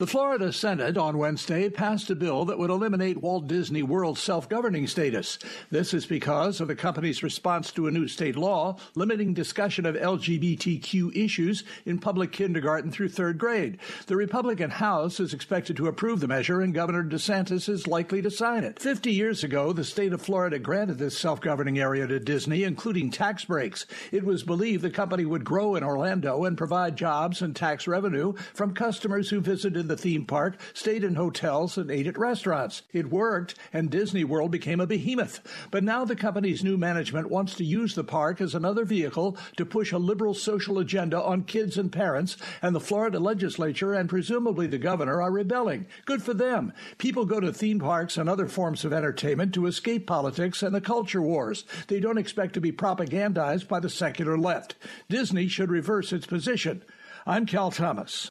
The 0.00 0.06
Florida 0.06 0.50
Senate 0.50 0.96
on 0.96 1.18
Wednesday 1.18 1.68
passed 1.68 2.08
a 2.08 2.14
bill 2.14 2.46
that 2.46 2.58
would 2.58 2.70
eliminate 2.70 3.18
Walt 3.18 3.46
Disney 3.46 3.82
World's 3.82 4.22
self 4.22 4.48
governing 4.48 4.86
status. 4.86 5.38
This 5.70 5.92
is 5.92 6.06
because 6.06 6.58
of 6.58 6.68
the 6.68 6.74
company's 6.74 7.22
response 7.22 7.70
to 7.72 7.86
a 7.86 7.90
new 7.90 8.08
state 8.08 8.34
law 8.34 8.78
limiting 8.94 9.34
discussion 9.34 9.84
of 9.84 9.96
LGBTQ 9.96 11.14
issues 11.14 11.64
in 11.84 11.98
public 11.98 12.32
kindergarten 12.32 12.90
through 12.90 13.10
third 13.10 13.36
grade. 13.36 13.78
The 14.06 14.16
Republican 14.16 14.70
House 14.70 15.20
is 15.20 15.34
expected 15.34 15.76
to 15.76 15.88
approve 15.88 16.20
the 16.20 16.28
measure, 16.28 16.62
and 16.62 16.72
Governor 16.72 17.04
DeSantis 17.04 17.68
is 17.68 17.86
likely 17.86 18.22
to 18.22 18.30
sign 18.30 18.64
it. 18.64 18.78
Fifty 18.78 19.12
years 19.12 19.44
ago, 19.44 19.74
the 19.74 19.84
state 19.84 20.14
of 20.14 20.22
Florida 20.22 20.58
granted 20.58 20.96
this 20.96 21.18
self 21.18 21.42
governing 21.42 21.78
area 21.78 22.06
to 22.06 22.18
Disney, 22.18 22.62
including 22.62 23.10
tax 23.10 23.44
breaks. 23.44 23.84
It 24.12 24.24
was 24.24 24.44
believed 24.44 24.82
the 24.82 24.88
company 24.88 25.26
would 25.26 25.44
grow 25.44 25.74
in 25.74 25.84
Orlando 25.84 26.44
and 26.44 26.56
provide 26.56 26.96
jobs 26.96 27.42
and 27.42 27.54
tax 27.54 27.86
revenue 27.86 28.32
from 28.54 28.72
customers 28.72 29.28
who 29.28 29.42
visited 29.42 29.89
the 29.90 29.96
theme 29.96 30.24
park, 30.24 30.58
stayed 30.72 31.02
in 31.02 31.16
hotels, 31.16 31.76
and 31.76 31.90
ate 31.90 32.06
at 32.06 32.16
restaurants. 32.16 32.82
It 32.92 33.10
worked, 33.10 33.56
and 33.72 33.90
Disney 33.90 34.22
World 34.22 34.52
became 34.52 34.80
a 34.80 34.86
behemoth. 34.86 35.40
But 35.72 35.82
now 35.82 36.04
the 36.04 36.14
company's 36.14 36.62
new 36.62 36.76
management 36.76 37.28
wants 37.28 37.54
to 37.54 37.64
use 37.64 37.96
the 37.96 38.04
park 38.04 38.40
as 38.40 38.54
another 38.54 38.84
vehicle 38.84 39.36
to 39.56 39.66
push 39.66 39.90
a 39.90 39.98
liberal 39.98 40.32
social 40.32 40.78
agenda 40.78 41.20
on 41.20 41.42
kids 41.42 41.76
and 41.76 41.90
parents, 41.90 42.36
and 42.62 42.74
the 42.74 42.80
Florida 42.80 43.18
legislature 43.18 43.92
and 43.92 44.08
presumably 44.08 44.68
the 44.68 44.78
governor 44.78 45.20
are 45.20 45.32
rebelling. 45.32 45.86
Good 46.04 46.22
for 46.22 46.34
them. 46.34 46.72
People 46.98 47.24
go 47.24 47.40
to 47.40 47.52
theme 47.52 47.80
parks 47.80 48.16
and 48.16 48.28
other 48.28 48.46
forms 48.46 48.84
of 48.84 48.92
entertainment 48.92 49.52
to 49.54 49.66
escape 49.66 50.06
politics 50.06 50.62
and 50.62 50.72
the 50.72 50.80
culture 50.80 51.20
wars. 51.20 51.64
They 51.88 51.98
don't 51.98 52.18
expect 52.18 52.54
to 52.54 52.60
be 52.60 52.70
propagandized 52.70 53.66
by 53.66 53.80
the 53.80 53.90
secular 53.90 54.38
left. 54.38 54.76
Disney 55.08 55.48
should 55.48 55.70
reverse 55.70 56.12
its 56.12 56.26
position. 56.26 56.84
I'm 57.26 57.44
Cal 57.44 57.72
Thomas. 57.72 58.30